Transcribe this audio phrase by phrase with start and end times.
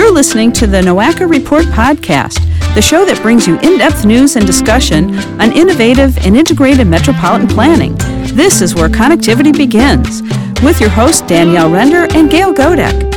[0.00, 2.38] You're listening to the NOACA Report podcast,
[2.74, 7.46] the show that brings you in depth news and discussion on innovative and integrated metropolitan
[7.46, 7.94] planning.
[8.34, 10.22] This is where connectivity begins,
[10.62, 13.12] with your hosts Danielle Render and Gayle Godek.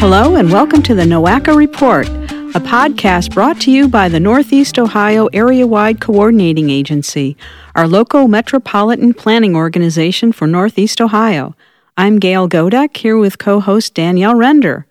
[0.00, 4.76] Hello, and welcome to the NOACA Report, a podcast brought to you by the Northeast
[4.76, 7.36] Ohio Area Wide Coordinating Agency,
[7.76, 11.54] our local metropolitan planning organization for Northeast Ohio.
[11.96, 14.85] I'm Gayle Godek here with co host Danielle Render.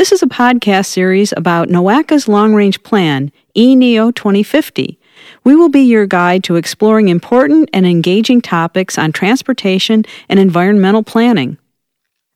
[0.00, 4.98] This is a podcast series about NOACA's long range plan, eNEO 2050.
[5.44, 11.02] We will be your guide to exploring important and engaging topics on transportation and environmental
[11.02, 11.58] planning.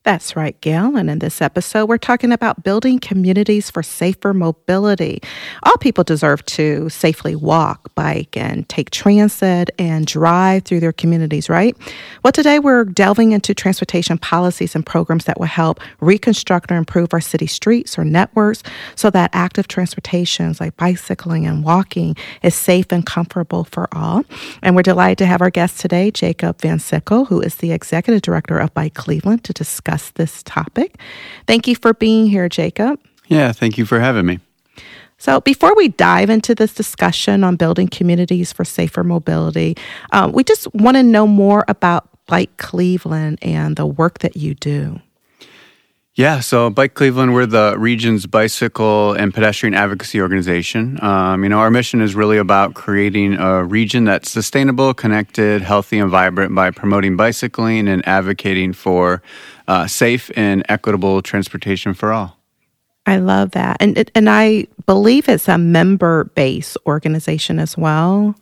[0.05, 0.97] That's right, Gayle.
[0.97, 5.23] And in this episode, we're talking about building communities for safer mobility.
[5.63, 11.49] All people deserve to safely walk, bike, and take transit and drive through their communities,
[11.49, 11.75] right?
[12.23, 17.15] Well, today we're delving into transportation policies and programs that will help reconstruct or improve
[17.15, 18.63] our city streets or networks
[18.97, 24.23] so that active transportations like bicycling and walking is safe and comfortable for all.
[24.61, 28.59] And we're delighted to have our guest today, Jacob Vansickle, who is the executive director
[28.59, 30.99] of Bike Cleveland, to discuss discuss this topic.
[31.47, 33.01] Thank you for being here, Jacob.
[33.29, 34.41] Yeah, thank you for having me.
[35.19, 39.77] So, before we dive into this discussion on building communities for safer mobility,
[40.13, 44.55] um, we just want to know more about Bike Cleveland and the work that you
[44.55, 45.01] do.
[46.17, 51.03] Yeah, so Bike Cleveland, we're the region's bicycle and pedestrian advocacy organization.
[51.03, 55.99] Um, you know, our mission is really about creating a region that's sustainable, connected, healthy,
[55.99, 59.23] and vibrant by promoting bicycling and advocating for
[59.69, 62.39] uh, safe and equitable transportation for all.
[63.07, 68.35] I love that, and and I believe it's a member-based organization as well.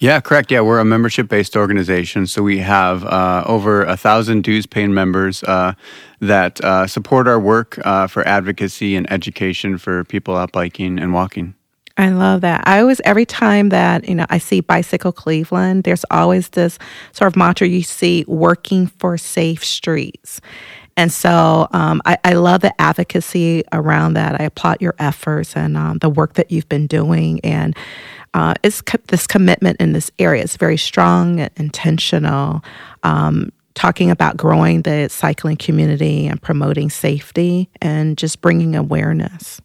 [0.00, 0.50] Yeah, correct.
[0.50, 2.26] Yeah, we're a membership based organization.
[2.26, 5.74] So we have uh, over a thousand dues paying members uh,
[6.20, 11.12] that uh, support our work uh, for advocacy and education for people out biking and
[11.12, 11.54] walking.
[11.96, 12.62] I love that.
[12.66, 16.78] I always, every time that, you know, I see Bicycle Cleveland, there's always this
[17.12, 20.40] sort of mantra you see working for safe streets.
[20.96, 24.40] And so um, I, I, love the advocacy around that.
[24.40, 27.40] I applaud your efforts and um, the work that you've been doing.
[27.40, 27.76] And
[28.34, 30.42] uh, it's co- this commitment in this area.
[30.42, 32.62] It's very strong, and intentional.
[33.02, 39.60] Um, talking about growing the cycling community and promoting safety and just bringing awareness.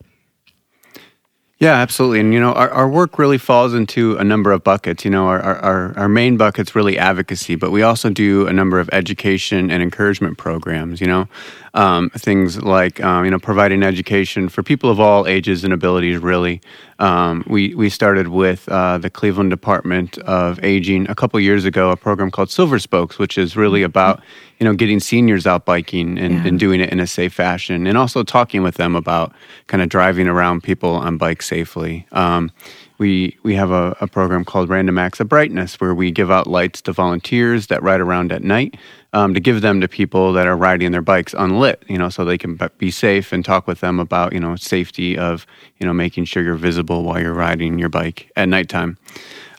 [1.66, 2.20] Yeah, absolutely.
[2.20, 5.04] And, you know, our, our work really falls into a number of buckets.
[5.04, 8.80] You know, our, our, our main bucket's really advocacy, but we also do a number
[8.80, 11.28] of education and encouragement programs, you know,
[11.74, 16.20] um, things like, um, you know, providing education for people of all ages and abilities,
[16.20, 16.62] really.
[17.00, 21.90] Um, we, we started with uh, the Cleveland Department of Aging a couple years ago,
[21.90, 23.86] a program called Silver Spokes, which is really mm-hmm.
[23.86, 24.22] about
[24.60, 26.48] you know getting seniors out biking and, yeah.
[26.48, 29.34] and doing it in a safe fashion, and also talking with them about
[29.68, 32.08] kind of driving around people on bikes safely.
[32.12, 32.52] Um,
[32.98, 36.48] we we have a, a, program called Random Acts of Brightness where we give out
[36.48, 38.78] lights to volunteers that ride around at night
[39.12, 42.24] um, to give them to people that are riding their bikes unlit, you know, so
[42.24, 45.46] they can be safe and talk with them about you know safety of
[45.80, 48.98] you know making sure you're visible while you're riding your bike at nighttime.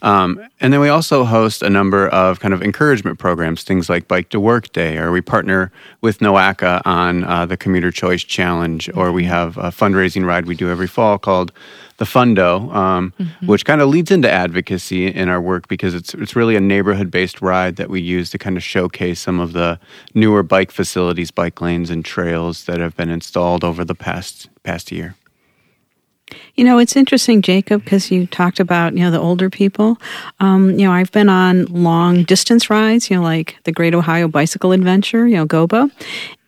[0.07, 4.07] Um, and then we also host a number of kind of encouragement programs, things like
[4.07, 8.89] Bike to Work Day, or we partner with NOACA on uh, the Commuter Choice Challenge,
[8.95, 11.51] or we have a fundraising ride we do every fall called
[11.97, 13.47] the Fundo, um, mm-hmm.
[13.47, 17.11] which kind of leads into advocacy in our work because it's it's really a neighborhood
[17.11, 19.81] based ride that we use to kind of showcase some of the
[20.15, 24.93] newer bike facilities, bike lanes, and trails that have been installed over the past past
[24.93, 25.17] year.
[26.57, 29.99] You know, it's interesting, Jacob, because you talked about, you know, the older people.
[30.41, 34.27] Um, you know, I've been on long distance rides, you know, like the Great Ohio
[34.27, 35.91] Bicycle Adventure, you know, GOBA.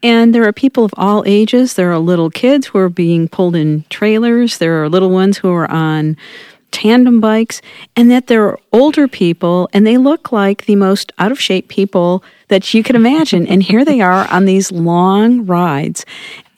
[0.03, 1.75] And there are people of all ages.
[1.75, 4.59] There are little kids who are being pulled in trailers.
[4.59, 6.17] There are little ones who are on
[6.71, 7.63] tandem bikes,
[7.97, 11.69] and that there are older people, and they look like the most out of shape
[11.69, 13.47] people that you can imagine.
[13.47, 16.05] and here they are on these long rides.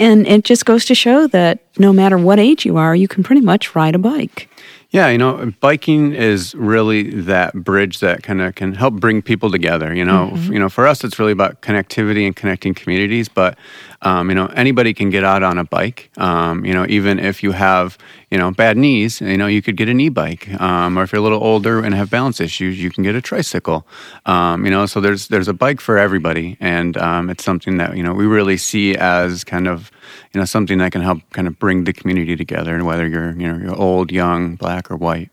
[0.00, 3.23] And it just goes to show that no matter what age you are, you can
[3.23, 4.49] pretty much ride a bike.
[4.93, 9.50] Yeah, you know, biking is really that bridge that kind of can help bring people
[9.50, 9.94] together.
[9.94, 10.52] You know, mm-hmm.
[10.52, 13.29] you know, for us, it's really about connectivity and connecting communities.
[13.29, 13.56] But
[14.02, 16.11] um, you know, anybody can get out on a bike.
[16.17, 17.99] Um, you know, even if you have,
[18.31, 20.49] you know, bad knees, you know, you could get an e-bike.
[20.61, 23.20] Um, or if you're a little older and have balance issues, you can get a
[23.20, 23.87] tricycle.
[24.25, 27.97] Um, you know, so there's there's a bike for everybody, and um, it's something that
[27.97, 29.91] you know we really see as kind of
[30.32, 33.32] you know something that can help kind of bring the community together, and whether you're
[33.32, 35.31] you know you're old, young, black, or white.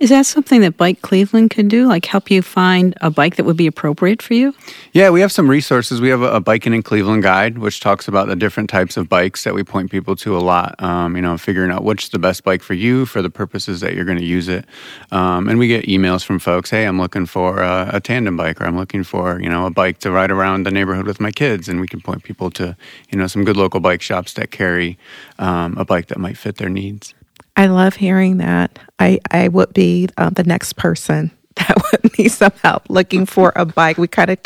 [0.00, 1.86] Is that something that Bike Cleveland could do?
[1.86, 4.54] Like help you find a bike that would be appropriate for you?
[4.92, 6.00] Yeah, we have some resources.
[6.00, 9.08] We have a, a Biking in Cleveland guide, which talks about the different types of
[9.08, 10.80] bikes that we point people to a lot.
[10.82, 13.80] Um, you know, figuring out which is the best bike for you for the purposes
[13.80, 14.64] that you're going to use it.
[15.10, 18.60] Um, and we get emails from folks, hey, I'm looking for a, a, tandem bike,
[18.60, 21.30] or I'm looking for you know a bike to ride around the neighborhood with my
[21.30, 22.76] kids, and we can point people to
[23.10, 24.98] you know some good local bike shops that carry
[25.38, 27.14] um, a bike that might fit their needs.
[27.58, 28.80] I love hearing that.
[29.00, 33.52] I, I would be uh, the next person that would need some help looking for
[33.56, 33.98] a bike.
[33.98, 34.38] We kind of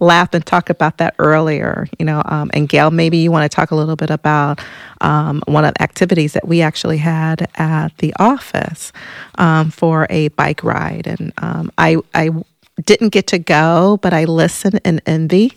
[0.00, 2.22] laughed and talked about that earlier, you know.
[2.26, 4.60] Um, and Gayle, maybe you want to talk a little bit about
[5.02, 8.92] um, one of the activities that we actually had at the office
[9.36, 11.08] um, for a bike ride.
[11.08, 12.30] And um, I, I
[12.84, 15.54] didn't get to go, but I listened and envy.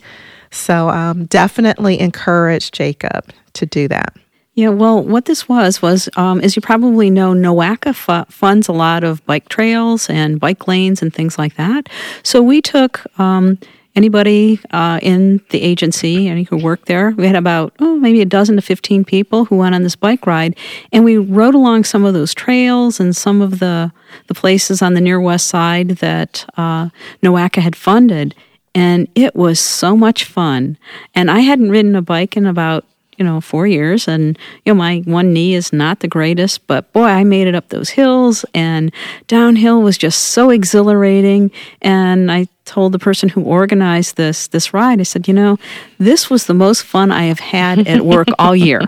[0.50, 4.16] So um, definitely encourage Jacob to do that.
[4.54, 8.72] Yeah, well, what this was was, um, as you probably know, NOACA fu- funds a
[8.72, 11.88] lot of bike trails and bike lanes and things like that.
[12.22, 13.58] So we took um,
[13.96, 17.12] anybody uh, in the agency, any who worked there.
[17.12, 20.26] We had about oh maybe a dozen to fifteen people who went on this bike
[20.26, 20.54] ride,
[20.92, 23.90] and we rode along some of those trails and some of the
[24.26, 26.90] the places on the near west side that uh,
[27.22, 28.34] NOACA had funded.
[28.74, 30.78] And it was so much fun.
[31.14, 32.86] And I hadn't ridden a bike in about
[33.22, 34.08] you know, four years.
[34.08, 37.54] And, you know, my one knee is not the greatest, but boy, I made it
[37.54, 38.92] up those hills and
[39.28, 41.52] downhill was just so exhilarating.
[41.80, 45.58] And I told the person who organized this this ride, I said, you know,
[45.98, 48.82] this was the most fun I have had at work all year.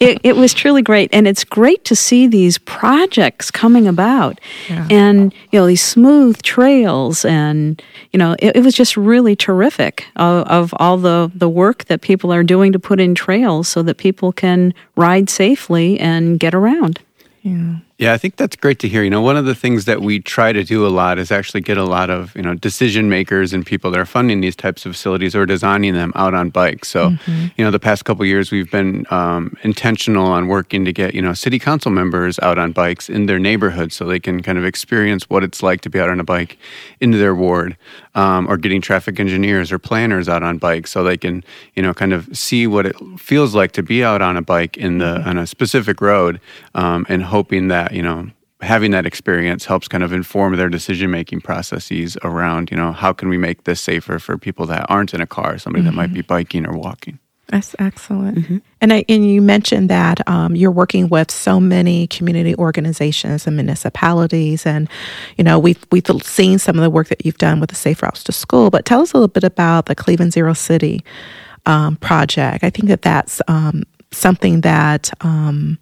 [0.00, 4.86] It, it, was truly great, and it's great to see these projects coming about, yeah.
[4.90, 7.80] and you know these smooth trails, and
[8.12, 12.00] you know it, it was just really terrific of, of all the the work that
[12.02, 16.54] people are doing to put in trails so that people can ride safely and get
[16.54, 17.00] around.
[17.42, 17.76] Yeah.
[17.96, 19.04] Yeah, I think that's great to hear.
[19.04, 21.60] You know, one of the things that we try to do a lot is actually
[21.60, 24.84] get a lot of, you know, decision makers and people that are funding these types
[24.84, 26.88] of facilities or designing them out on bikes.
[26.88, 27.46] So, mm-hmm.
[27.56, 31.22] you know, the past couple years we've been um, intentional on working to get, you
[31.22, 34.64] know, city council members out on bikes in their neighborhood so they can kind of
[34.64, 36.58] experience what it's like to be out on a bike
[36.98, 37.76] into their ward
[38.16, 41.44] um, or getting traffic engineers or planners out on bikes so they can,
[41.74, 44.76] you know, kind of see what it feels like to be out on a bike
[44.76, 45.28] in the mm-hmm.
[45.28, 46.40] on a specific road
[46.74, 48.28] um, and hoping that you know
[48.60, 53.12] having that experience helps kind of inform their decision making processes around you know how
[53.12, 55.90] can we make this safer for people that aren't in a car somebody mm-hmm.
[55.90, 56.28] that might be mm-hmm.
[56.28, 58.38] biking or walking that's excellent.
[58.38, 58.58] Mm-hmm.
[58.80, 63.54] And I, and you mentioned that um, you're working with so many community organizations and
[63.54, 64.88] municipalities, and
[65.36, 68.02] you know we've we've seen some of the work that you've done with the Safe
[68.02, 68.70] Routes to School.
[68.70, 71.04] But tell us a little bit about the Cleveland Zero City
[71.66, 72.64] um, project.
[72.64, 75.78] I think that that's um, something that um,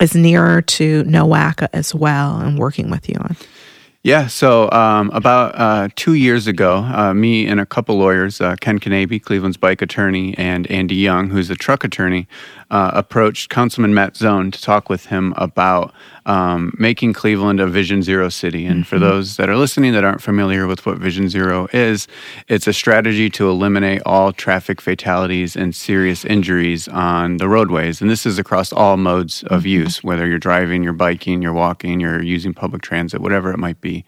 [0.00, 3.36] is nearer to NOACA as well and working with you on?
[4.04, 8.54] Yeah, so um, about uh, two years ago, uh, me and a couple lawyers, uh,
[8.60, 12.28] Ken Knabe, Cleveland's bike attorney, and Andy Young, who's a truck attorney,
[12.70, 15.92] uh, approached Councilman Matt Zone to talk with him about
[16.28, 18.66] um, making Cleveland a Vision Zero city.
[18.66, 18.82] And mm-hmm.
[18.82, 22.06] for those that are listening that aren't familiar with what Vision Zero is,
[22.48, 28.02] it's a strategy to eliminate all traffic fatalities and serious injuries on the roadways.
[28.02, 29.68] And this is across all modes of mm-hmm.
[29.68, 33.80] use, whether you're driving, you're biking, you're walking, you're using public transit, whatever it might
[33.80, 34.04] be.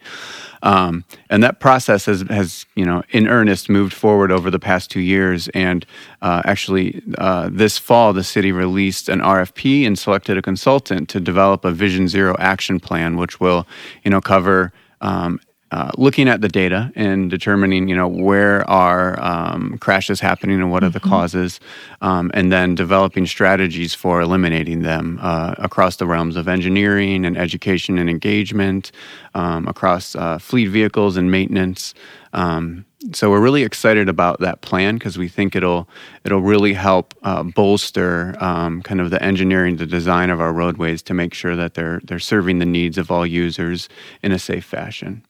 [0.63, 4.91] Um, and that process has, has, you know, in earnest moved forward over the past
[4.91, 5.49] two years.
[5.49, 5.87] And
[6.21, 11.19] uh, actually, uh, this fall, the city released an RFP and selected a consultant to
[11.21, 13.67] develop a Vision Zero action plan, which will,
[14.05, 15.41] you know, cover um,
[15.73, 20.71] uh, looking at the data and determining, you know, where are um, crashes happening and
[20.71, 21.11] what are the mm-hmm.
[21.11, 21.61] causes,
[22.01, 27.39] um, and then developing strategies for eliminating them uh, across the realms of engineering and
[27.39, 28.91] education and engagement,
[29.35, 31.95] um, across uh, fleet vehicles and maintenance.
[32.33, 35.89] Um, so we're really excited about that plan because we think it'll
[36.25, 41.03] it'll really help uh, bolster um, kind of the engineering, the design of our roadways
[41.03, 43.89] to make sure that they're they're serving the needs of all users
[44.23, 45.25] in a safe fashion.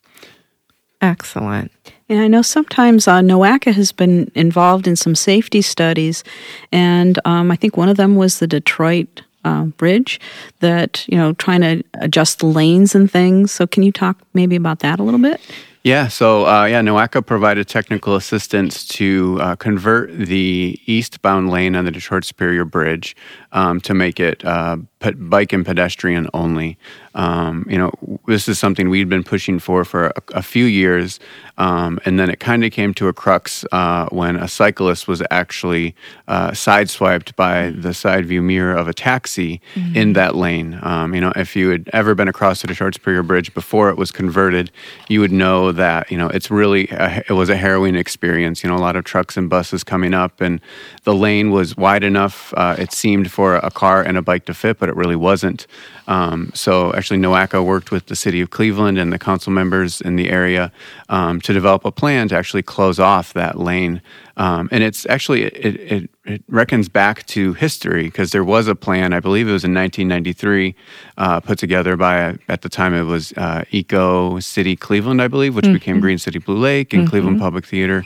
[1.01, 1.71] Excellent.
[2.09, 6.23] And I know sometimes uh, NOACA has been involved in some safety studies,
[6.71, 10.19] and um, I think one of them was the Detroit uh, Bridge
[10.59, 13.51] that, you know, trying to adjust lanes and things.
[13.51, 15.41] So, can you talk maybe about that a little bit?
[15.83, 21.85] Yeah, so uh, yeah, NOACA provided technical assistance to uh, convert the eastbound lane on
[21.85, 23.15] the Detroit Superior Bridge
[23.51, 24.77] um, to make it uh,
[25.17, 26.77] bike and pedestrian only.
[27.13, 27.91] Um, you know,
[28.27, 31.19] this is something we'd been pushing for for a, a few years,
[31.57, 35.21] um, and then it kind of came to a crux uh, when a cyclist was
[35.29, 35.93] actually
[36.29, 39.95] uh, sideswiped by the side view mirror of a taxi mm-hmm.
[39.95, 40.79] in that lane.
[40.83, 43.97] Um, you know, if you had ever been across the Detroit Superior Bridge before it
[43.97, 44.71] was converted,
[45.09, 48.63] you would know that you know it's really a, it was a harrowing experience.
[48.63, 50.61] You know, a lot of trucks and buses coming up, and
[51.03, 52.53] the lane was wide enough.
[52.55, 55.67] Uh, it seemed for a car and a bike to fit, but it really wasn't.
[56.07, 60.15] Um, so actually, NOACA worked with the city of Cleveland and the council members in
[60.15, 60.71] the area
[61.09, 64.01] um, to develop a plan to actually close off that lane.
[64.37, 68.75] Um, and it's actually it, it, it, reckons back to history because there was a
[68.75, 69.13] plan.
[69.13, 70.75] I believe it was in 1993,
[71.17, 75.55] uh, put together by at the time it was uh, Eco City Cleveland, I believe,
[75.55, 75.73] which mm-hmm.
[75.73, 77.09] became Green City Blue Lake and mm-hmm.
[77.09, 78.03] Cleveland Public Theater,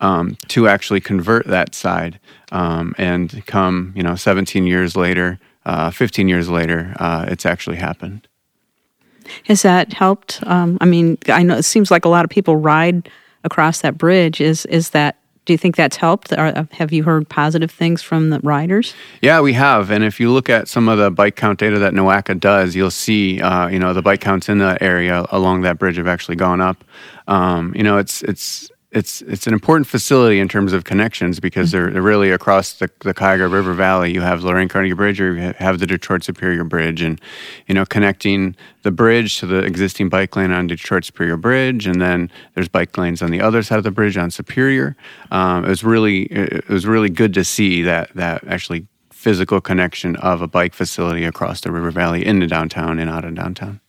[0.00, 2.18] um, to actually convert that side.
[2.52, 7.76] Um, and come, you know, 17 years later, uh, 15 years later, uh, it's actually
[7.76, 8.26] happened.
[9.44, 10.40] Has that helped?
[10.46, 13.10] Um, I mean, I know it seems like a lot of people ride
[13.44, 14.40] across that bridge.
[14.40, 15.16] Is is that?
[15.44, 16.32] Do you think that's helped?
[16.32, 18.94] Or uh, have you heard positive things from the riders?
[19.22, 19.90] Yeah, we have.
[19.90, 22.90] And if you look at some of the bike count data that NOACA does, you'll
[22.90, 26.36] see, uh, you know, the bike counts in that area along that bridge have actually
[26.36, 26.84] gone up.
[27.28, 31.72] Um, you know, it's it's it's it's an important facility in terms of connections because
[31.72, 34.14] they're, they're really across the, the Cuyahoga River Valley.
[34.14, 37.20] You have Lorain Carnegie Bridge, or you have the Detroit Superior Bridge, and
[37.66, 42.00] you know connecting the bridge to the existing bike lane on Detroit Superior Bridge, and
[42.00, 44.96] then there's bike lanes on the other side of the bridge on Superior.
[45.30, 50.16] Um, it was really it was really good to see that that actually physical connection
[50.16, 53.80] of a bike facility across the river valley into downtown and out of downtown.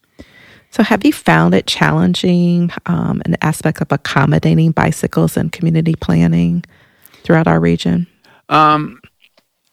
[0.71, 6.63] So, have you found it challenging, um, an aspect of accommodating bicycles and community planning
[7.23, 8.05] throughout our region?
[8.49, 9.01] Um,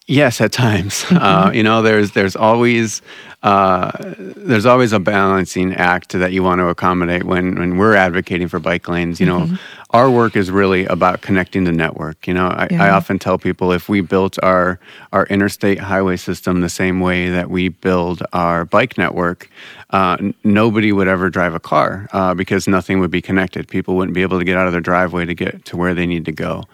[0.06, 1.04] yes, at times.
[1.10, 3.02] uh, you know, there's there's always
[3.42, 3.92] uh,
[4.36, 8.58] there's always a balancing act that you want to accommodate when when we're advocating for
[8.58, 9.20] bike lanes.
[9.20, 9.56] You know, mm-hmm.
[9.90, 12.26] our work is really about connecting the network.
[12.26, 12.84] You know, I, yeah.
[12.84, 14.80] I often tell people if we built our
[15.12, 19.50] our interstate highway system the same way that we build our bike network
[19.90, 23.68] uh, nobody would ever drive a car uh, because nothing would be connected.
[23.68, 26.06] People wouldn't be able to get out of their driveway to get to where they
[26.06, 26.64] need to go.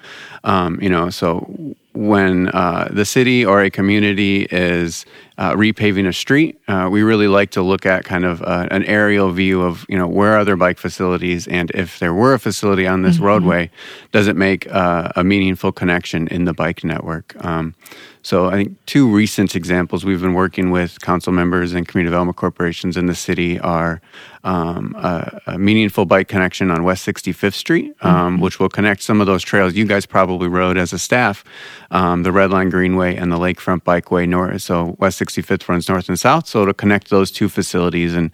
[0.45, 1.77] Um, you know, so
[2.09, 5.05] when uh, the city or a community is
[5.39, 8.85] uh, repaving a street, uh, we really like to look at kind of uh, an
[8.85, 12.39] aerial view of you know where are there bike facilities, and if there were a
[12.39, 13.27] facility on this mm-hmm.
[13.27, 13.71] roadway,
[14.11, 17.35] does it make a meaningful connection in the bike network?
[17.45, 17.75] Um,
[18.23, 22.37] so I think two recent examples we've been working with council members and community development
[22.37, 24.01] corporations in the city are
[24.45, 28.43] um, a, a, meaningful bike connection on West 65th Street, um, mm-hmm.
[28.43, 31.45] which will connect some of those trails you guys probably rode as a staff,
[31.93, 34.63] um, the Red Line Greenway and the Lakefront Bikeway North.
[34.63, 38.15] So West 65th runs north and south, so it'll connect those two facilities.
[38.15, 38.33] And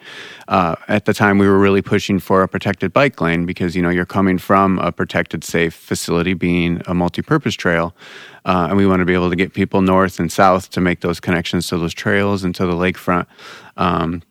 [0.48, 3.82] uh, at the time, we were really pushing for a protected bike lane because you
[3.82, 7.94] know you're coming from a protected, safe facility, being a multi-purpose trail.
[8.44, 11.00] Uh, and we want to be able to get people north and south to make
[11.00, 13.26] those connections to those trails and to the lakefront.
[13.76, 14.22] Um,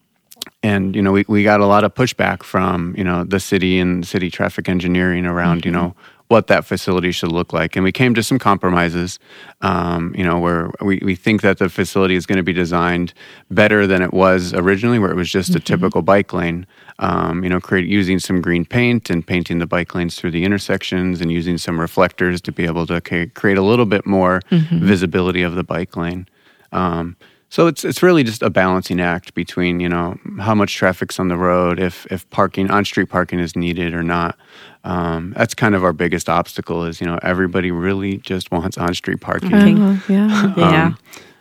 [0.63, 3.79] and you know we, we got a lot of pushback from you know the city
[3.79, 5.67] and city traffic engineering around mm-hmm.
[5.67, 5.95] you know
[6.27, 9.19] what that facility should look like and we came to some compromises
[9.61, 13.13] um, you know where we, we think that the facility is going to be designed
[13.49, 15.57] better than it was originally where it was just mm-hmm.
[15.57, 16.65] a typical bike lane
[16.99, 20.43] um, you know create, using some green paint and painting the bike lanes through the
[20.43, 24.85] intersections and using some reflectors to be able to create a little bit more mm-hmm.
[24.85, 26.27] visibility of the bike lane
[26.71, 27.15] um,
[27.49, 31.27] so it's it's really just a balancing act between you know how much traffic's on
[31.29, 34.37] the road, if if parking on street parking is needed or not.
[34.83, 36.83] Um, that's kind of our biggest obstacle.
[36.83, 39.53] Is you know everybody really just wants on street parking.
[39.81, 40.93] Uh, yeah, um, yeah.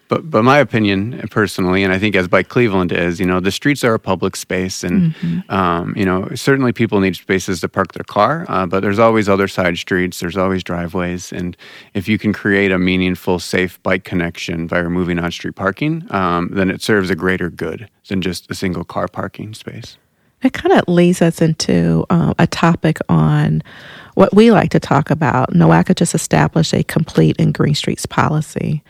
[0.08, 3.50] But but my opinion personally, and I think as Bike Cleveland is, you know, the
[3.50, 5.50] streets are a public space, and mm-hmm.
[5.52, 9.28] um, you know certainly people need spaces to park their car, uh, but there's always
[9.28, 11.56] other side streets, there's always driveways, and
[11.94, 16.70] if you can create a meaningful, safe bike connection by removing on-street parking, um, then
[16.70, 19.98] it serves a greater good than just a single car parking space.
[20.42, 23.62] It kind of leads us into uh, a topic on
[24.14, 25.52] what we like to talk about.
[25.52, 28.82] NOACA just established a complete and green streets policy.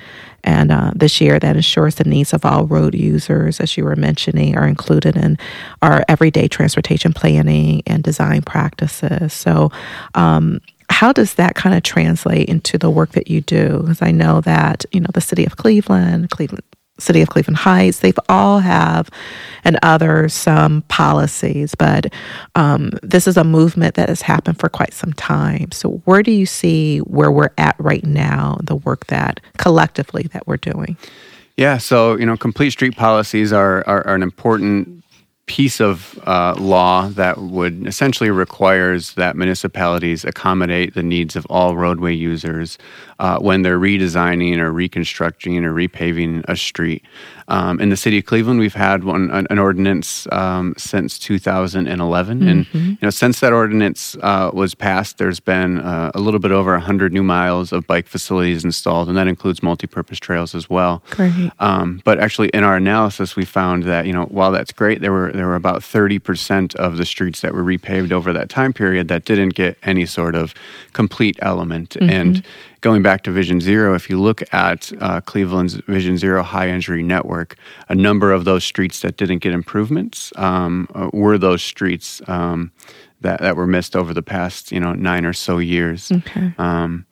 [0.45, 3.97] And uh, this year, that ensures the needs of all road users, as you were
[3.97, 5.39] mentioning, are included in
[5.83, 9.33] our everyday transportation planning and design practices.
[9.33, 9.73] So,
[10.15, 13.81] um, how does that kind of translate into the work that you do?
[13.81, 16.63] Because I know that you know the city of Cleveland, Cleveland
[16.99, 19.11] City of Cleveland Heights, they've all have,
[19.65, 21.75] and others, some policies.
[21.75, 22.13] But
[22.55, 25.73] um, this is a movement that has happened for quite some time.
[25.73, 30.47] So where do you see where we're at right now, the work that collectively that
[30.47, 30.97] we're doing?
[31.57, 35.03] Yeah, so you know, complete street policies are, are, are an important
[35.47, 41.77] piece of uh, law that would essentially requires that municipalities accommodate the needs of all
[41.77, 42.79] roadway users
[43.19, 47.03] uh, when they're redesigning or reconstructing or repaving a street.
[47.49, 52.41] Um, in the city of Cleveland, we've had one an, an ordinance um, since 2011,
[52.41, 52.49] mm-hmm.
[52.49, 56.51] and you know since that ordinance uh, was passed, there's been uh, a little bit
[56.51, 61.05] over 100 new miles of bike facilities installed, and that includes multi-purpose trails as well.
[61.11, 61.51] Great.
[61.61, 65.13] Um, but actually, in our analysis, we found that you know while that's great, there
[65.13, 68.73] were there were about 30 percent of the streets that were repaved over that time
[68.73, 70.55] period that didn't get any sort of
[70.93, 72.11] complete element, mm-hmm.
[72.11, 72.45] and
[72.81, 77.03] going back to Vision Zero, if you look at uh, Cleveland's Vision Zero high injury
[77.03, 77.57] network,
[77.89, 82.71] a number of those streets that didn't get improvements um, uh, were those streets um,
[83.23, 86.13] that, that were missed over the past, you know, nine or so years.
[86.13, 86.53] Okay.
[86.59, 87.07] Um,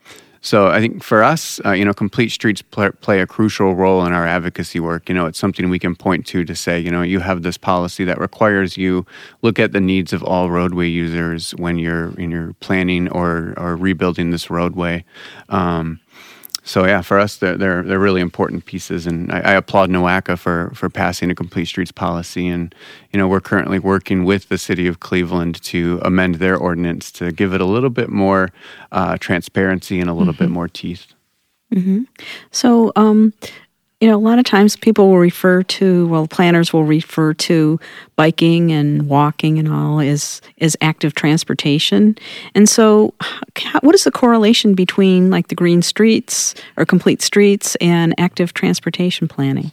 [0.45, 4.05] so I think for us, uh, you know, complete streets play, play, a crucial role
[4.05, 5.09] in our advocacy work.
[5.09, 7.57] You know, it's something we can point to to say, you know, you have this
[7.57, 9.07] policy that requires you
[9.41, 13.75] look at the needs of all roadway users when you're when you're planning or or
[13.75, 15.03] rebuilding this roadway.
[15.49, 15.99] Um,
[16.66, 20.38] so yeah, for us, they're they're, they're really important pieces, and I, I, applaud NOACA
[20.38, 22.49] for for passing a complete streets policy.
[22.49, 22.75] And
[23.12, 27.33] you know, we're currently working with the city of Cleveland to amend their ordinance to
[27.33, 28.50] give it a little bit more
[28.92, 30.44] uh, transparency and a little mm-hmm.
[30.44, 31.12] bit more teeth.
[31.71, 32.04] Mm-hmm.
[32.50, 33.35] So, um,
[34.01, 37.81] you know, a lot of times people will refer to, well, planners will refer to
[38.17, 42.19] biking and walking and all as as active transportation.
[42.55, 43.15] And so,
[43.81, 49.29] what is the correlation between like the green streets or complete streets and active transportation
[49.29, 49.71] planning?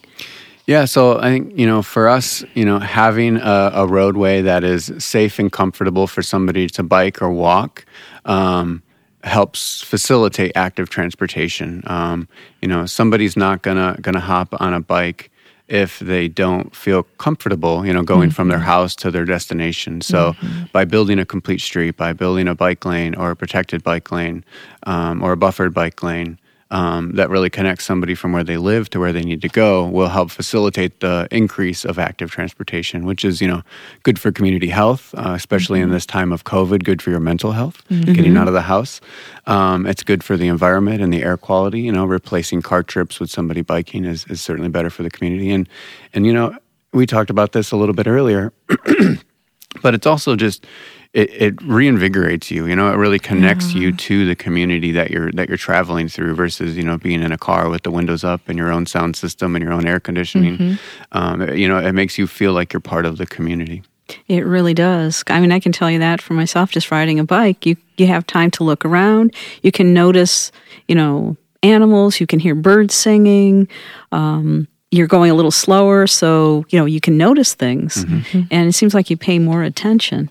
[0.68, 4.63] Yeah, so I think you know, for us, you know, having a, a roadway that
[4.63, 7.86] is safe and comfortable for somebody to bike or walk.
[8.25, 8.84] Um,
[9.24, 11.84] helps facilitate active transportation.
[11.86, 12.28] Um,
[12.62, 15.32] you know, somebody's not gonna gonna hop on a bike
[15.68, 18.36] if they don't feel comfortable, you know, going mm-hmm.
[18.36, 18.68] from their mm-hmm.
[18.68, 20.01] house to their destination.
[20.01, 20.63] So, mm-hmm.
[20.74, 24.44] by building a complete street, by building a bike lane or a protected bike lane
[24.84, 26.38] um, or a buffered bike lane,
[26.72, 29.86] um, that really connects somebody from where they live to where they need to go
[29.86, 33.62] will help facilitate the increase of active transportation, which is you know
[34.04, 35.90] good for community health, uh, especially mm-hmm.
[35.90, 36.84] in this time of COVID.
[36.84, 38.13] Good for your mental health, mm-hmm.
[38.13, 39.01] getting out of the house.
[39.48, 41.82] Um, it's good for the environment and the air quality.
[41.82, 45.52] You know, replacing car trips with somebody biking is, is certainly better for the community.
[45.52, 45.67] And
[46.13, 46.56] and you know,
[46.93, 48.54] we talked about this a little bit earlier,
[49.82, 50.65] but it's also just
[51.13, 52.65] it, it reinvigorates you.
[52.67, 56.36] You know, it really connects you to the community that you're that you're traveling through
[56.36, 59.15] versus you know being in a car with the windows up and your own sound
[59.15, 60.58] system and your own air conditioning.
[60.58, 61.17] Mm-hmm.
[61.17, 63.84] Um, you know, it makes you feel like you're part of the community.
[64.28, 65.24] It really does.
[65.28, 66.71] I mean, I can tell you that for myself.
[66.71, 69.36] Just riding a bike, you you have time to look around.
[69.63, 70.52] You can notice,
[70.88, 72.19] you know, animals.
[72.19, 73.67] You can hear birds singing.
[74.13, 78.41] Um, you're going a little slower, so you know you can notice things, mm-hmm.
[78.52, 80.30] and it seems like you pay more attention.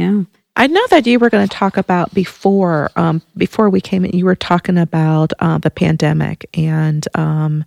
[0.00, 0.12] Yep.
[0.12, 0.22] Yeah.
[0.56, 4.16] I know that you were going to talk about before um, before we came in.
[4.16, 7.64] You were talking about uh, the pandemic and um,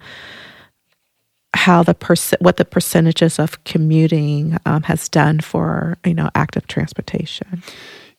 [1.55, 6.67] how the perc- what the percentages of commuting um, has done for you know active
[6.67, 7.63] transportation.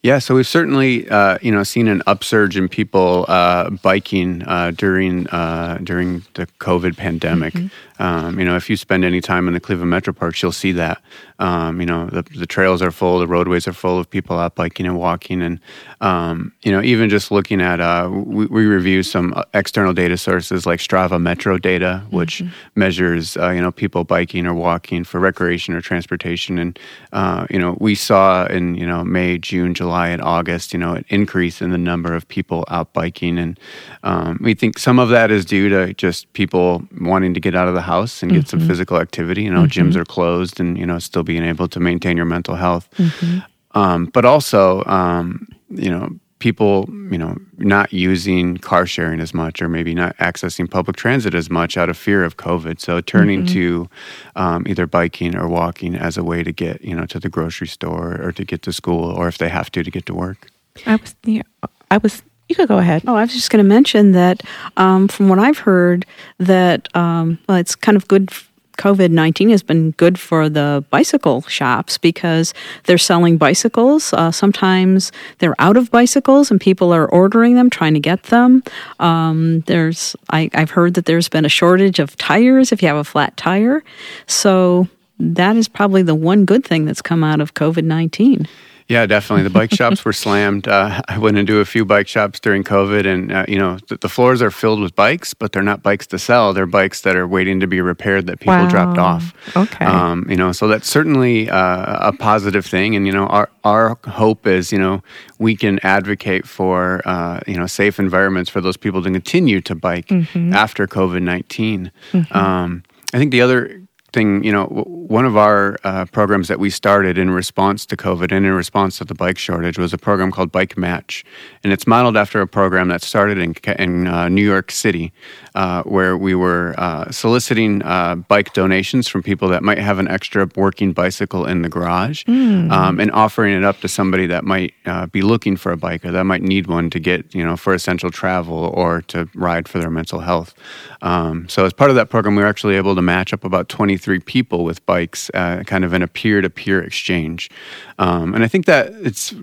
[0.05, 4.72] Yeah, so we've certainly uh, you know seen an upsurge in people uh, biking uh,
[4.72, 7.55] during uh, during the COVID pandemic.
[7.55, 8.03] Mm-hmm.
[8.03, 10.72] Um, you know, if you spend any time in the Cleveland Metro Parks, you'll see
[10.72, 11.00] that.
[11.40, 14.55] Um, you know, the, the trails are full, the roadways are full of people out
[14.55, 15.59] biking and walking, and
[16.01, 20.16] um, you know, even just looking at uh, we, we, review some uh, external data
[20.16, 22.53] sources like Strava Metro data, which mm-hmm.
[22.77, 26.79] measures uh, you know people biking or walking for recreation or transportation, and
[27.12, 30.94] uh, you know, we saw in you know May, June, July, and August, you know,
[30.94, 33.59] an increase in the number of people out biking, and
[34.05, 37.66] um, we think some of that is due to just people wanting to get out
[37.66, 38.61] of the house and get mm-hmm.
[38.61, 39.42] some physical activity.
[39.42, 39.88] You know, mm-hmm.
[39.88, 42.88] gyms are closed, and you know, still being able to maintain your mental health.
[42.96, 43.38] Mm-hmm.
[43.78, 46.08] Um, but also, um, you know,
[46.38, 51.34] people, you know, not using car sharing as much, or maybe not accessing public transit
[51.34, 52.80] as much out of fear of COVID.
[52.80, 53.54] So turning mm-hmm.
[53.54, 53.88] to
[54.37, 57.66] um, either biking or walking as a way to get, you know, to the grocery
[57.66, 60.48] store or to get to school, or if they have to, to get to work.
[60.87, 61.42] I was, yeah,
[61.90, 63.02] I was you could go ahead.
[63.06, 64.42] Oh, I was just going to mention that
[64.76, 66.04] um, from what I've heard,
[66.38, 68.30] that um, well, it's kind of good
[68.76, 74.12] COVID 19 has been good for the bicycle shops because they're selling bicycles.
[74.12, 78.62] Uh, sometimes they're out of bicycles and people are ordering them, trying to get them.
[78.98, 82.96] Um, there's, I, I've heard that there's been a shortage of tires if you have
[82.96, 83.82] a flat tire.
[84.26, 88.48] So that is probably the one good thing that's come out of COVID 19.
[88.88, 89.44] Yeah, definitely.
[89.44, 90.68] The bike shops were slammed.
[90.68, 93.97] Uh, I went into a few bike shops during COVID, and uh, you know the,
[93.97, 96.53] the, floors are filled with bikes, but they're not bikes to sell.
[96.53, 98.68] They're bikes that are waiting to be repaired that people wow.
[98.68, 99.33] dropped off.
[99.57, 99.85] Okay.
[99.85, 102.94] Um, you know, so that's certainly uh, a positive thing.
[102.94, 105.03] And you know, our our hope is you know
[105.38, 109.75] we can advocate for uh, you know safe environments for those people to continue to
[109.75, 110.53] bike mm-hmm.
[110.53, 112.37] after COVID 19 mm-hmm.
[112.37, 113.83] um, I think the other
[114.14, 118.33] thing, you know, one of our uh, programs that we started in response to COVID
[118.33, 121.24] and in response to the bike shortage was a program called Bike Match,
[121.62, 125.12] and it's modeled after a program that started in in uh, New York City,
[125.55, 130.09] uh, where we were uh, soliciting uh, bike donations from people that might have an
[130.09, 132.71] extra working bicycle in the garage, mm.
[132.71, 136.05] um, and offering it up to somebody that might uh, be looking for a bike
[136.05, 139.69] or that might need one to get, you know, for essential travel or to ride
[139.69, 140.55] for their mental health.
[141.03, 143.69] Um, so as part of that program, we were actually able to match up about
[143.69, 147.51] twenty three people with bikes, uh, kind of in a peer to peer exchange.
[147.99, 149.35] Um, and I think that it's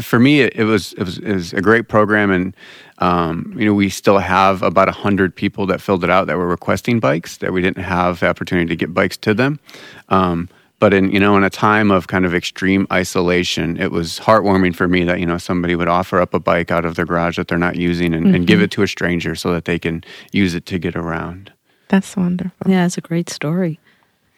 [0.00, 2.56] for me, it, it, was, it was it was a great program, and
[2.98, 6.48] um, you know we still have about hundred people that filled it out that were
[6.48, 9.60] requesting bikes that we didn't have the opportunity to get bikes to them.
[10.08, 14.18] Um, but in you know in a time of kind of extreme isolation, it was
[14.18, 17.06] heartwarming for me that you know somebody would offer up a bike out of their
[17.06, 18.34] garage that they're not using and, mm-hmm.
[18.34, 18.64] and give mm-hmm.
[18.64, 20.02] it to a stranger so that they can
[20.32, 21.52] use it to get around.
[21.88, 22.70] That's wonderful.
[22.70, 23.78] Yeah, it's a great story.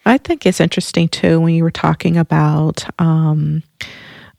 [0.05, 3.63] I think it's interesting too when you were talking about um,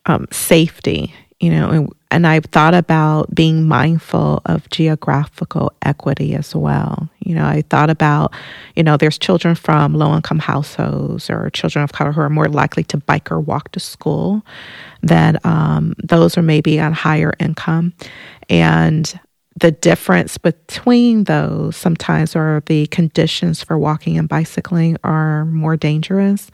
[0.07, 6.55] um, safety, you know, and, and I've thought about being mindful of geographical equity as
[6.55, 7.09] well.
[7.21, 8.33] You know, I thought about,
[8.75, 12.49] you know, there's children from low income households or children of color who are more
[12.49, 14.47] likely to bike or walk to school
[15.03, 17.93] than um, those are maybe on higher income.
[18.49, 19.19] And
[19.59, 26.51] the difference between those sometimes are the conditions for walking and bicycling are more dangerous.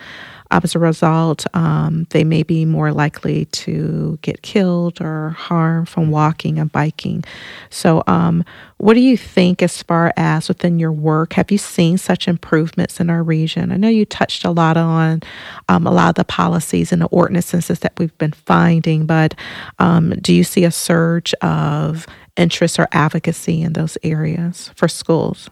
[0.52, 6.10] As a result, um, they may be more likely to get killed or harmed from
[6.10, 7.24] walking and biking.
[7.70, 8.44] So, um,
[8.76, 11.32] what do you think as far as within your work?
[11.32, 13.72] Have you seen such improvements in our region?
[13.72, 15.22] I know you touched a lot on
[15.70, 19.34] um, a lot of the policies and the ordinances that we've been finding, but
[19.78, 25.48] um, do you see a surge of interest or advocacy in those areas for schools?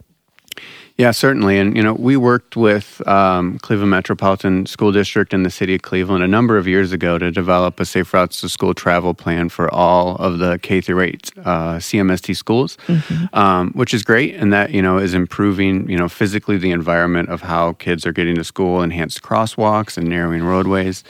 [1.01, 1.59] Yeah, certainly.
[1.59, 5.81] And, you know, we worked with um, Cleveland Metropolitan School District and the City of
[5.81, 9.49] Cleveland a number of years ago to develop a Safe Routes to School travel plan
[9.49, 11.43] for all of the K through 8 uh,
[11.77, 13.35] CMSD schools, mm-hmm.
[13.35, 14.35] um, which is great.
[14.35, 18.13] And that, you know, is improving, you know, physically the environment of how kids are
[18.13, 21.03] getting to school, enhanced crosswalks and narrowing roadways.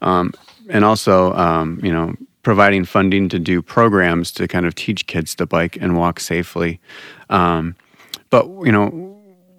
[0.00, 0.32] Um,
[0.70, 5.34] and also, um, you know, providing funding to do programs to kind of teach kids
[5.34, 6.80] to bike and walk safely.
[7.28, 7.76] Um,
[8.30, 9.13] but you know,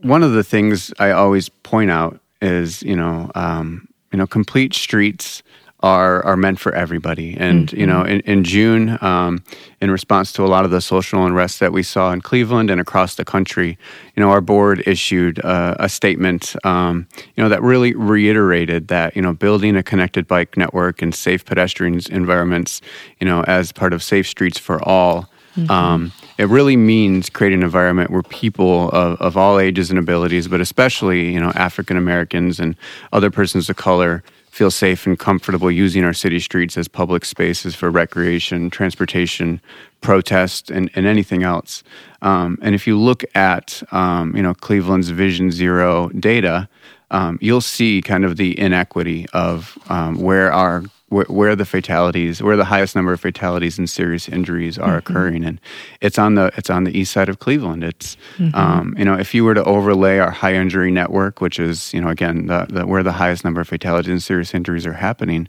[0.06, 4.74] one of the things I always point out is you know, um, you know, complete
[4.74, 5.42] streets
[5.82, 7.36] are are meant for everybody.
[7.38, 7.80] And mm-hmm.
[7.80, 9.44] you know, in, in June, um,
[9.82, 12.80] in response to a lot of the social unrest that we saw in Cleveland and
[12.80, 13.78] across the country,
[14.16, 19.16] you know, our board issued uh, a statement, um, you know, that really reiterated that
[19.16, 22.82] you know, building a connected bike network and safe pedestrian environments,
[23.20, 25.30] you know, as part of Safe Streets for All.
[25.56, 25.72] Mm-hmm.
[25.72, 30.48] Um, it really means creating an environment where people of, of all ages and abilities,
[30.48, 32.76] but especially you know African Americans and
[33.14, 37.76] other persons of color, feel safe and comfortable using our city streets as public spaces
[37.76, 39.60] for recreation, transportation,
[40.00, 41.84] protest, and, and anything else.
[42.22, 46.68] Um, and if you look at um, you know Cleveland's Vision Zero data,
[47.12, 52.42] um, you'll see kind of the inequity of um, where our where, where, the fatalities,
[52.42, 55.12] where the highest number of fatalities and serious injuries are mm-hmm.
[55.12, 55.62] occurring, and
[56.02, 57.84] it's on the it's on the east side of Cleveland.
[57.84, 58.56] It's mm-hmm.
[58.56, 62.02] um, you know if you were to overlay our high injury network, which is you
[62.02, 65.48] know again the, the, where the highest number of fatalities and serious injuries are happening,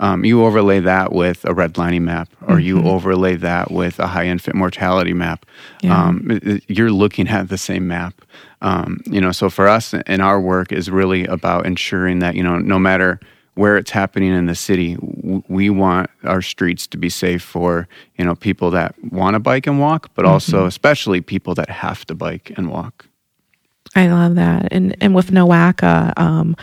[0.00, 2.66] um, you overlay that with a redlining map, or mm-hmm.
[2.66, 5.46] you overlay that with a high infant mortality map.
[5.82, 6.02] Yeah.
[6.02, 8.22] Um, you're looking at the same map.
[8.60, 12.42] Um, you know, so for us in our work is really about ensuring that you
[12.42, 13.20] know no matter
[13.56, 14.96] where it's happening in the city,
[15.48, 19.66] we want our streets to be safe for you know people that want to bike
[19.66, 20.32] and walk, but mm-hmm.
[20.32, 23.06] also especially people that have to bike and walk.
[23.94, 26.54] I love that, and and with NOACA, um,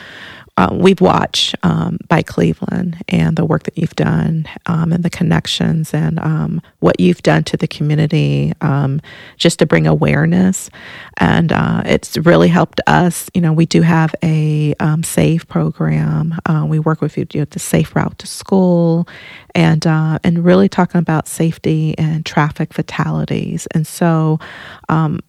[0.56, 5.10] uh, we've watched um, Bike Cleveland and the work that you've done um, and the
[5.10, 9.02] connections and um, what you've done to the community um,
[9.38, 10.70] just to bring awareness.
[11.18, 13.30] And uh, it's really helped us.
[13.34, 16.36] You know, we do have a um, SAVE program.
[16.46, 19.08] Uh, we work with you with the Safe Route to School
[19.56, 23.68] and, uh, and really talking about safety and traffic fatalities.
[23.74, 24.40] And so,
[24.88, 25.20] um,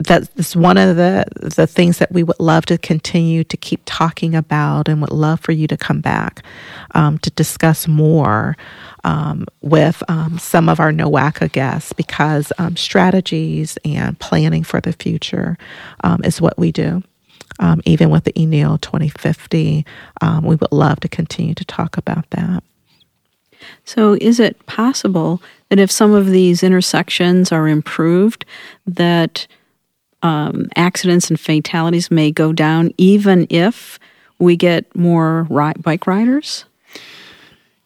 [0.00, 4.34] that's one of the the things that we would love to continue to keep talking
[4.34, 6.44] about and would love for you to come back
[6.94, 8.56] um, to discuss more
[9.02, 14.92] um, with um, some of our NOACA guests because um, strategies and planning for the
[14.92, 15.58] future
[16.04, 17.02] um, is what we do.
[17.58, 19.84] Um, even with the eNEO 2050,
[20.42, 22.62] we would love to continue to talk about that.
[23.84, 28.44] So, is it possible that if some of these intersections are improved,
[28.86, 29.48] that
[30.22, 33.98] um, accidents and fatalities may go down even if
[34.38, 36.64] we get more ri- bike riders?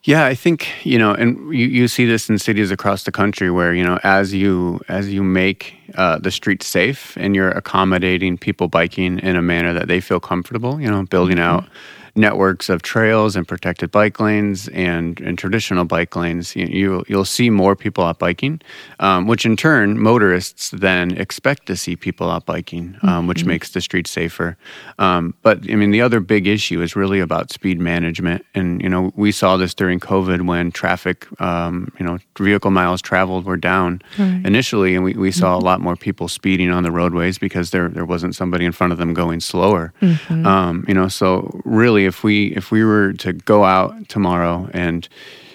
[0.04, 3.50] Yeah, I think you know, and you, you see this in cities across the country
[3.50, 8.36] where you know, as you as you make uh, the streets safe and you're accommodating
[8.36, 11.58] people biking in a manner that they feel comfortable, you know, building mm-hmm.
[11.58, 11.68] out
[12.14, 17.24] networks of trails and protected bike lanes and, and traditional bike lanes, you, you, you'll
[17.24, 18.60] see more people out biking,
[19.00, 23.28] um, which in turn, motorists then expect to see people out biking, um, mm-hmm.
[23.28, 24.56] which makes the streets safer.
[24.98, 28.44] Um, but I mean, the other big issue is really about speed management.
[28.54, 33.00] And, you know, we saw this during COVID when traffic, um, you know, vehicle miles
[33.00, 34.42] traveled were down right.
[34.44, 35.62] initially, and we, we saw mm-hmm.
[35.62, 38.92] a lot more people speeding on the roadways because there, there wasn't somebody in front
[38.92, 39.92] of them going slower.
[40.02, 40.46] Mm-hmm.
[40.46, 45.08] Um, you know, so really, if we if we were to go out tomorrow and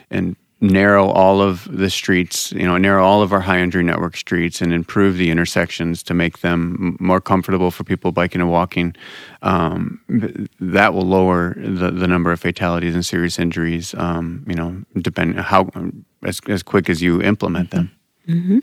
[0.09, 4.17] and narrow all of the streets, you know, narrow all of our high injury network
[4.17, 8.95] streets and improve the intersections to make them more comfortable for people biking and walking,
[9.43, 10.01] um,
[10.59, 15.37] that will lower the, the number of fatalities and serious injuries, um, you know, depending
[15.37, 15.69] how
[16.23, 17.91] as, as quick as you implement them.
[18.27, 18.59] Mm-hmm.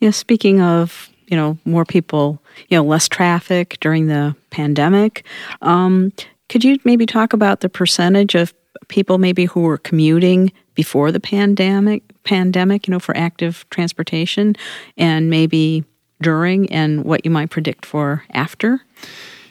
[0.00, 5.24] Yeah, speaking of you know more people you know less traffic during the pandemic
[5.62, 6.12] um,
[6.50, 8.52] could you maybe talk about the percentage of
[8.88, 14.54] people maybe who were commuting before the pandemic pandemic, you know, for active transportation
[14.96, 15.84] and maybe
[16.20, 18.82] during and what you might predict for after?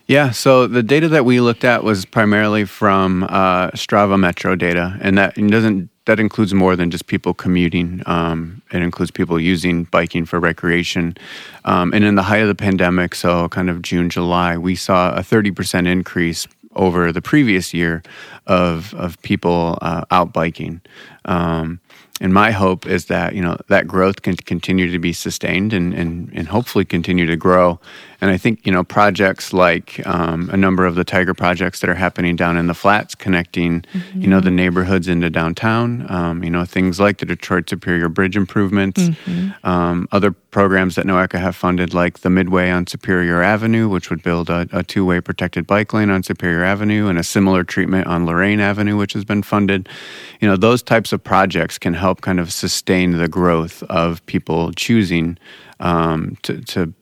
[0.08, 4.98] Yeah, so the data that we looked at was primarily from uh, Strava Metro data,
[5.02, 8.02] and that doesn't that includes more than just people commuting.
[8.08, 11.16] Um, it includes people using biking for recreation.
[11.66, 15.14] Um, and in the height of the pandemic, so kind of June, July, we saw
[15.14, 16.48] a 30% increase
[16.80, 18.02] over the previous year
[18.48, 20.82] of of people uh, out biking.
[21.26, 21.80] Um,
[22.22, 25.94] and my hope is that you know that growth can continue to be sustained and,
[25.94, 27.80] and, and hopefully continue to grow
[28.22, 31.90] and I think you know projects like um, a number of the Tiger projects that
[31.90, 34.22] are happening down in the flats, connecting mm-hmm.
[34.22, 36.10] you know the neighborhoods into downtown.
[36.12, 39.66] Um, you know things like the Detroit Superior Bridge improvements, mm-hmm.
[39.68, 44.24] um, other programs that NOACA have funded, like the Midway on Superior Avenue, which would
[44.24, 48.26] build a, a two-way protected bike lane on Superior Avenue, and a similar treatment on
[48.26, 49.88] Lorain Avenue, which has been funded.
[50.42, 54.74] You know those types of projects can help kind of sustain the growth of people
[54.74, 55.38] choosing
[55.80, 56.94] um, to, to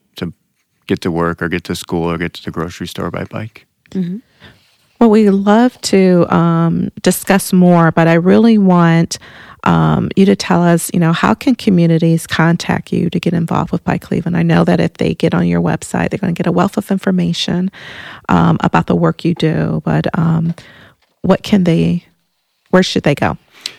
[0.87, 3.65] get to work or get to school or get to the grocery store by bike.
[3.91, 4.17] Mm-hmm.
[4.99, 9.19] Well, we love to um, discuss more, but I really want
[9.63, 13.71] um, you to tell us, you know, how can communities contact you to get involved
[13.71, 14.35] with Bike Cleveland?
[14.35, 16.77] I know that if they get on your website, they're going to get a wealth
[16.77, 17.69] of information
[18.29, 19.81] um, about the work you do.
[19.85, 20.55] But um,
[21.21, 22.05] what can they?
[22.69, 23.37] Where should they go?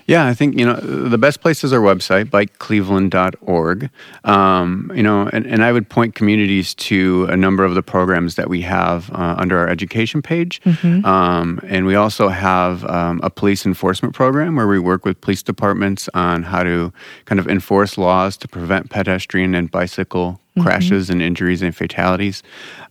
[0.08, 3.90] Yeah, I think you know the best place is our website, bikecleveland.org.
[4.24, 8.36] Um, you know, and, and I would point communities to a number of the programs
[8.36, 11.04] that we have uh, under our education page, mm-hmm.
[11.04, 15.42] um, and we also have um, a police enforcement program where we work with police
[15.42, 16.90] departments on how to
[17.26, 20.66] kind of enforce laws to prevent pedestrian and bicycle mm-hmm.
[20.66, 22.42] crashes and injuries and fatalities.